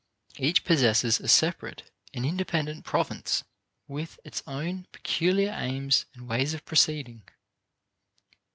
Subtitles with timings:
[0.39, 3.43] Each possesses a separate and independent province
[3.87, 7.21] with its own peculiar aims and ways of proceeding.